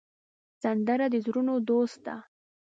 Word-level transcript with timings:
سندره 0.61 1.05
د 1.13 1.15
زړونو 1.25 1.53
دوست 1.69 1.99
ده 2.05 2.15